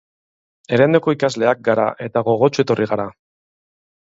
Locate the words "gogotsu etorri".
2.31-2.89